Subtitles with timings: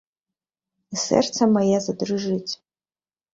[0.95, 2.51] І сэрца маё задрыжыць.